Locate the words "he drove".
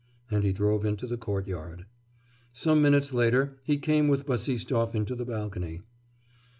0.43-0.83